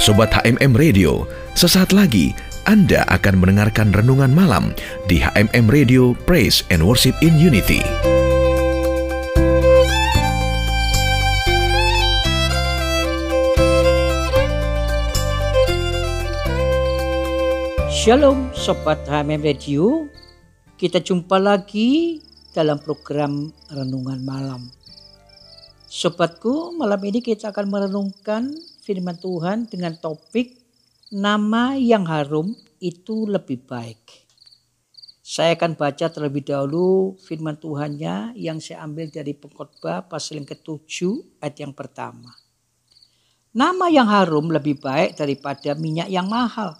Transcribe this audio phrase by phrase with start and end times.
[0.00, 2.32] Sobat HMM Radio, sesaat lagi
[2.64, 4.72] Anda akan mendengarkan renungan malam
[5.04, 7.84] di HMM Radio Praise and Worship in Unity.
[17.92, 20.08] Shalom Sobat HMM Radio
[20.80, 22.16] Kita jumpa lagi
[22.56, 24.64] dalam program Renungan Malam
[25.84, 28.56] Sobatku malam ini kita akan merenungkan
[28.90, 30.58] firman Tuhan dengan topik
[31.14, 34.02] Nama yang harum itu lebih baik
[35.22, 41.38] Saya akan baca terlebih dahulu firman Tuhannya yang saya ambil dari pengkhotbah pasal yang ketujuh
[41.38, 42.34] ayat yang pertama
[43.54, 46.74] Nama yang harum lebih baik daripada minyak yang mahal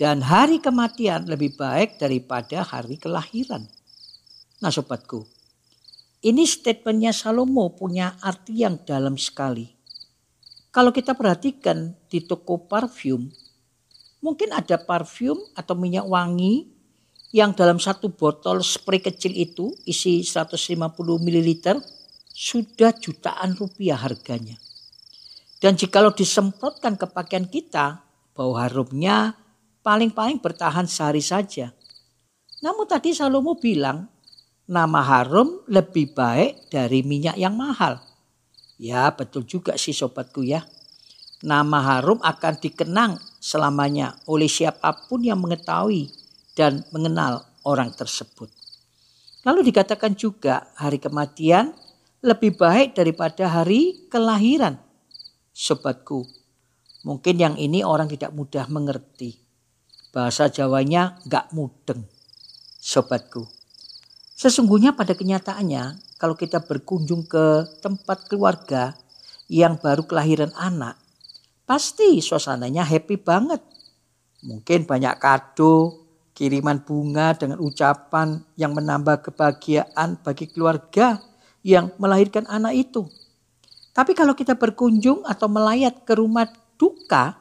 [0.00, 3.68] dan hari kematian lebih baik daripada hari kelahiran.
[4.60, 5.24] Nah sobatku,
[6.24, 9.79] ini statementnya Salomo punya arti yang dalam sekali.
[10.70, 13.26] Kalau kita perhatikan di toko parfum,
[14.22, 16.70] mungkin ada parfum atau minyak wangi
[17.34, 21.50] yang dalam satu botol spray kecil itu isi 150 ml
[22.30, 24.58] sudah jutaan rupiah harganya.
[25.58, 29.34] Dan jikalau disemprotkan ke pakaian kita, bau harumnya
[29.82, 31.74] paling-paling bertahan sehari saja.
[32.62, 34.08] Namun tadi Salomo bilang
[34.70, 38.09] nama harum lebih baik dari minyak yang mahal.
[38.80, 40.64] Ya betul juga sih sobatku ya.
[41.44, 46.08] Nama harum akan dikenang selamanya oleh siapa pun yang mengetahui
[46.56, 48.48] dan mengenal orang tersebut.
[49.44, 51.76] Lalu dikatakan juga hari kematian
[52.24, 54.80] lebih baik daripada hari kelahiran.
[55.52, 56.24] Sobatku,
[57.04, 59.36] mungkin yang ini orang tidak mudah mengerti.
[60.08, 62.08] Bahasa Jawanya gak mudeng.
[62.80, 63.59] Sobatku.
[64.40, 68.96] Sesungguhnya pada kenyataannya kalau kita berkunjung ke tempat keluarga
[69.52, 70.96] yang baru kelahiran anak.
[71.68, 73.60] Pasti suasananya happy banget.
[74.40, 81.20] Mungkin banyak kado, kiriman bunga dengan ucapan yang menambah kebahagiaan bagi keluarga
[81.60, 83.12] yang melahirkan anak itu.
[83.92, 86.48] Tapi kalau kita berkunjung atau melayat ke rumah
[86.80, 87.36] duka,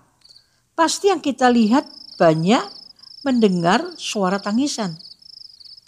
[0.76, 1.88] pasti yang kita lihat
[2.20, 2.68] banyak
[3.24, 5.00] mendengar suara tangisan.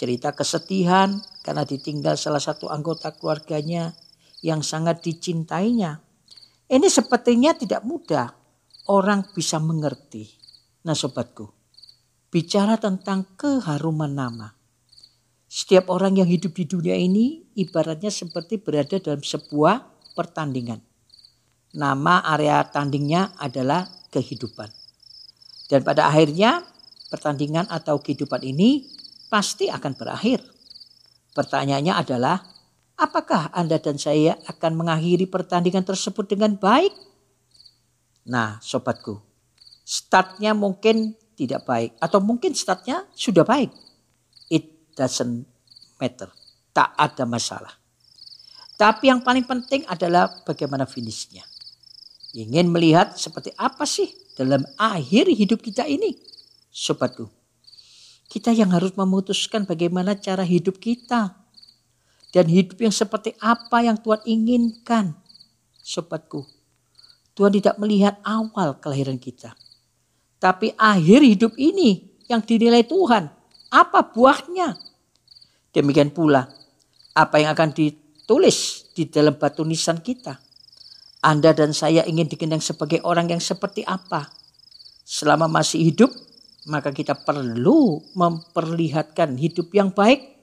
[0.02, 3.94] Cerita kesedihan karena ditinggal salah satu anggota keluarganya
[4.42, 6.02] yang sangat dicintainya.
[6.66, 8.34] Ini sepertinya tidak mudah
[8.90, 10.26] orang bisa mengerti.
[10.90, 11.54] Nah sobatku,
[12.34, 14.50] bicara tentang keharuman nama.
[15.46, 19.86] Setiap orang yang hidup di dunia ini ibaratnya seperti berada dalam sebuah
[20.18, 20.82] pertandingan.
[21.78, 24.74] Nama area tandingnya adalah kehidupan.
[25.70, 26.66] Dan pada akhirnya
[27.14, 28.91] pertandingan atau kehidupan ini
[29.32, 30.44] pasti akan berakhir.
[31.32, 32.44] Pertanyaannya adalah
[33.00, 36.92] apakah Anda dan saya akan mengakhiri pertandingan tersebut dengan baik?
[38.28, 39.24] Nah sobatku,
[39.88, 43.72] startnya mungkin tidak baik atau mungkin startnya sudah baik.
[44.52, 45.48] It doesn't
[45.96, 46.28] matter.
[46.76, 47.72] Tak ada masalah.
[48.76, 51.48] Tapi yang paling penting adalah bagaimana finishnya.
[52.36, 56.16] Ingin melihat seperti apa sih dalam akhir hidup kita ini.
[56.72, 57.28] Sobatku,
[58.32, 61.36] kita yang harus memutuskan bagaimana cara hidup kita.
[62.32, 65.20] Dan hidup yang seperti apa yang Tuhan inginkan.
[65.84, 66.48] Sobatku,
[67.36, 69.52] Tuhan tidak melihat awal kelahiran kita.
[70.40, 73.28] Tapi akhir hidup ini yang dinilai Tuhan.
[73.68, 74.80] Apa buahnya?
[75.76, 76.48] Demikian pula
[77.12, 80.40] apa yang akan ditulis di dalam batu nisan kita
[81.22, 84.34] anda dan saya ingin dikenang sebagai orang yang seperti apa?
[85.06, 86.10] Selama masih hidup,
[86.70, 90.38] maka kita perlu memperlihatkan hidup yang baik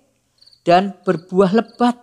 [0.67, 1.97] dan berbuah lebat.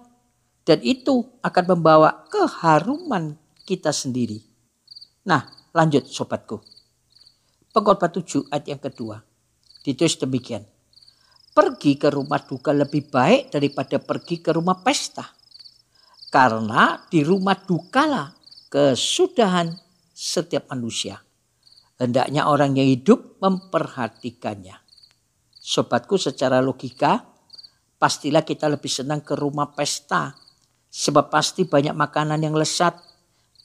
[0.66, 3.38] Dan itu akan membawa keharuman
[3.70, 4.42] kita sendiri.
[5.30, 6.58] Nah, lanjut sobatku.
[7.70, 9.22] Pengkhotbah 7 ayat yang kedua.
[9.86, 10.66] Ditulis demikian.
[11.54, 15.30] Pergi ke rumah duka lebih baik daripada pergi ke rumah pesta.
[16.34, 18.34] Karena di rumah dukalah
[18.74, 19.70] kesudahan
[20.10, 21.25] setiap manusia.
[21.96, 24.76] Hendaknya orang yang hidup memperhatikannya.
[25.56, 27.24] Sobatku secara logika,
[27.96, 30.36] pastilah kita lebih senang ke rumah pesta.
[30.92, 33.00] Sebab pasti banyak makanan yang lesat.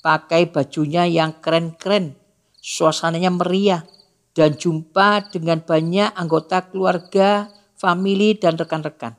[0.00, 2.14] Pakai bajunya yang keren-keren.
[2.62, 3.82] Suasananya meriah.
[4.30, 9.18] Dan jumpa dengan banyak anggota keluarga, famili, dan rekan-rekan.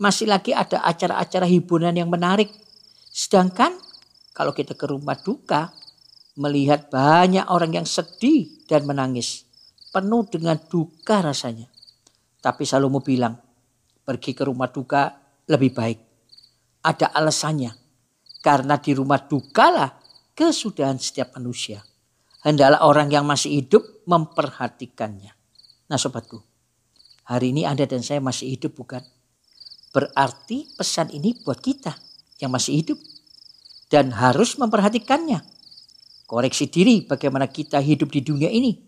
[0.00, 2.48] Masih lagi ada acara-acara hiburan yang menarik.
[3.12, 3.76] Sedangkan
[4.34, 5.70] kalau kita ke rumah duka,
[6.34, 9.46] melihat banyak orang yang sedih dan menangis.
[9.94, 11.70] Penuh dengan duka rasanya.
[12.42, 13.38] Tapi Salomo bilang,
[14.02, 15.14] pergi ke rumah duka
[15.46, 15.98] lebih baik.
[16.82, 17.72] Ada alasannya.
[18.42, 20.02] Karena di rumah dukalah
[20.34, 21.80] kesudahan setiap manusia.
[22.44, 25.32] hendaklah orang yang masih hidup memperhatikannya.
[25.88, 26.44] Nah sobatku,
[27.24, 29.00] hari ini Anda dan saya masih hidup bukan?
[29.96, 31.96] Berarti pesan ini buat kita
[32.44, 32.98] yang masih hidup
[33.88, 35.53] dan harus memperhatikannya.
[36.24, 38.80] Koreksi diri bagaimana kita hidup di dunia ini.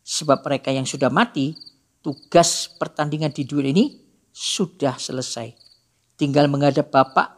[0.00, 1.52] Sebab mereka yang sudah mati,
[2.00, 4.00] tugas pertandingan di dunia ini
[4.32, 5.52] sudah selesai.
[6.16, 7.28] Tinggal menghadap Bapak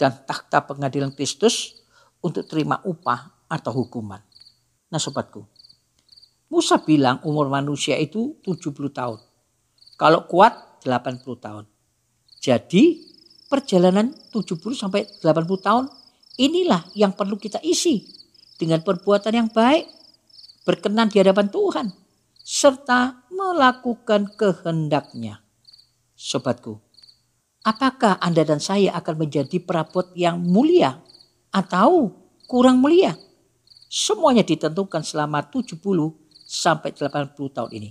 [0.00, 1.84] dan takhta pengadilan Kristus
[2.24, 4.24] untuk terima upah atau hukuman.
[4.88, 5.44] Nah sobatku,
[6.48, 9.20] Musa bilang umur manusia itu 70 tahun.
[10.00, 11.64] Kalau kuat 80 tahun.
[12.40, 13.04] Jadi
[13.52, 15.84] perjalanan 70 sampai 80 tahun
[16.40, 18.23] inilah yang perlu kita isi
[18.58, 19.88] dengan perbuatan yang baik,
[20.64, 21.86] berkenan di hadapan Tuhan,
[22.40, 25.42] serta melakukan kehendaknya.
[26.14, 26.78] Sobatku,
[27.66, 31.02] apakah Anda dan saya akan menjadi perabot yang mulia
[31.50, 32.14] atau
[32.46, 33.18] kurang mulia?
[33.90, 35.78] Semuanya ditentukan selama 70
[36.46, 37.90] sampai 80 tahun ini.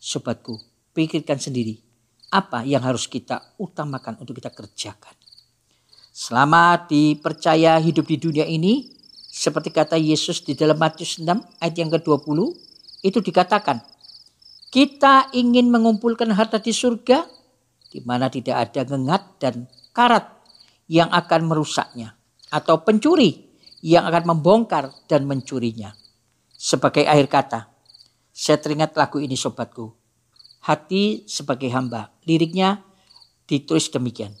[0.00, 0.58] Sobatku,
[0.94, 1.86] pikirkan sendiri
[2.30, 5.14] apa yang harus kita utamakan untuk kita kerjakan.
[6.10, 8.95] Selama dipercaya hidup di dunia ini,
[9.36, 11.28] seperti kata Yesus di dalam Matius 6
[11.60, 12.56] ayat yang ke-20,
[13.04, 13.84] itu dikatakan,
[14.72, 17.28] kita ingin mengumpulkan harta di surga,
[17.92, 20.24] di mana tidak ada gengat dan karat
[20.88, 22.16] yang akan merusaknya,
[22.48, 23.52] atau pencuri
[23.84, 25.92] yang akan membongkar dan mencurinya.
[26.56, 27.60] Sebagai akhir kata,
[28.32, 29.92] saya teringat lagu ini sobatku.
[30.64, 32.08] Hati sebagai hamba.
[32.24, 32.80] Liriknya
[33.44, 34.32] ditulis demikian.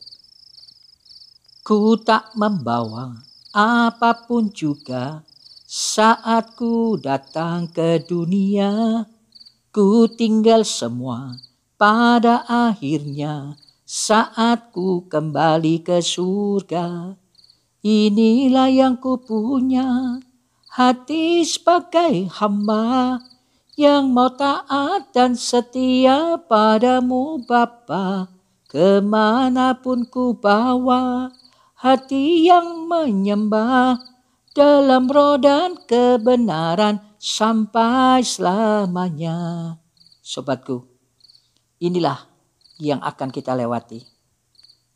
[1.60, 5.24] Ku tak membawa apa pun juga
[5.64, 9.08] saat ku datang ke dunia.
[9.72, 11.40] Ku tinggal semua
[11.80, 13.56] pada akhirnya
[13.88, 17.16] saat ku kembali ke surga.
[17.80, 20.20] Inilah yang ku punya
[20.76, 23.24] hati sebagai hamba
[23.80, 28.28] yang mau taat dan setia padamu Bapa
[28.68, 31.32] ke mana pun ku bawa
[31.86, 34.02] hati yang menyembah
[34.50, 39.78] dalam rodan kebenaran sampai selamanya.
[40.18, 40.82] Sobatku,
[41.78, 42.26] inilah
[42.82, 44.02] yang akan kita lewati.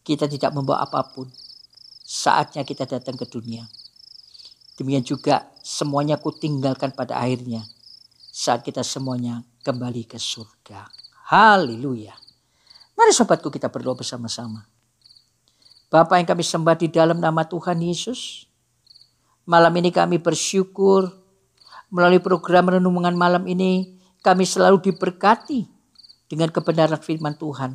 [0.02, 1.30] Kita tidak membawa apa pun.
[2.02, 3.62] Saatnya kita datang ke dunia.
[4.74, 7.62] Demikian juga semuanya ku tinggalkan pada akhirnya.
[8.34, 10.90] Saat kita semuanya kembali ke surga.
[11.30, 12.18] Haleluya.
[12.98, 14.79] Mari sobatku kita berdoa bersama-sama.
[15.90, 18.46] Bapak yang kami sembah di dalam nama Tuhan Yesus.
[19.42, 21.10] Malam ini kami bersyukur
[21.90, 25.66] melalui program renungan malam ini kami selalu diberkati
[26.30, 27.74] dengan kebenaran firman Tuhan.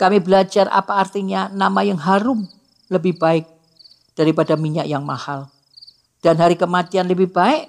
[0.00, 2.48] Kami belajar apa artinya nama yang harum
[2.88, 3.44] lebih baik
[4.16, 5.52] daripada minyak yang mahal.
[6.24, 7.68] Dan hari kematian lebih baik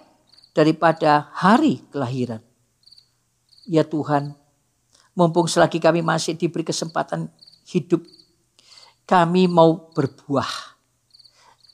[0.56, 2.40] daripada hari kelahiran.
[3.68, 4.32] Ya Tuhan,
[5.12, 7.28] mumpung selagi kami masih diberi kesempatan
[7.68, 8.00] hidup
[9.06, 10.80] kami mau berbuah.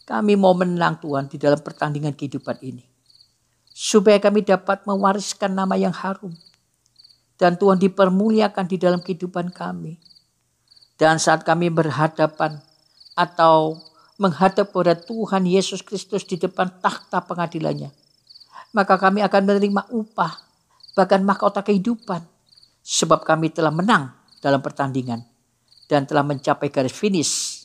[0.07, 2.87] Kami mau menang Tuhan di dalam pertandingan kehidupan ini.
[3.69, 6.33] Supaya kami dapat mewariskan nama yang harum.
[7.37, 10.01] Dan Tuhan dipermuliakan di dalam kehidupan kami.
[10.97, 12.57] Dan saat kami berhadapan
[13.13, 13.77] atau
[14.17, 17.93] menghadap kepada Tuhan Yesus Kristus di depan takhta pengadilannya.
[18.73, 20.41] Maka kami akan menerima upah,
[20.97, 22.25] bahkan mahkota kehidupan.
[22.81, 24.09] Sebab kami telah menang
[24.41, 25.36] dalam pertandingan
[25.87, 27.63] dan telah mencapai garis finish.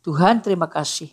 [0.00, 1.10] Tuhan terima kasih.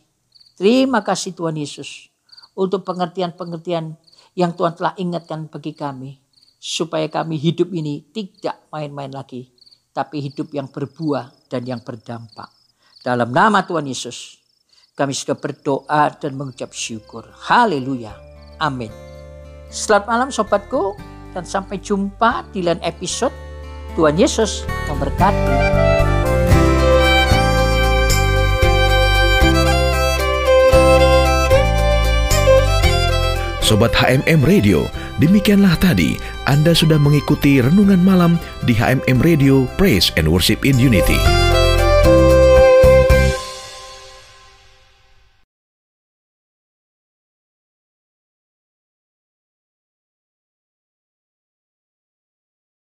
[0.55, 2.13] Terima kasih Tuhan Yesus
[2.53, 3.97] untuk pengertian-pengertian
[4.37, 6.21] yang Tuhan telah ingatkan bagi kami.
[6.61, 9.49] Supaya kami hidup ini tidak main-main lagi.
[9.89, 12.53] Tapi hidup yang berbuah dan yang berdampak.
[13.01, 14.37] Dalam nama Tuhan Yesus
[14.93, 17.25] kami sudah berdoa dan mengucap syukur.
[17.49, 18.13] Haleluya.
[18.61, 18.93] Amin.
[19.73, 20.93] Selamat malam sobatku
[21.33, 23.33] dan sampai jumpa di lain episode.
[23.97, 25.90] Tuhan Yesus memberkati.
[33.71, 34.91] Sobat HMM Radio,
[35.23, 38.35] demikianlah tadi Anda sudah mengikuti renungan malam
[38.67, 41.40] di HMM Radio Praise and Worship in Unity.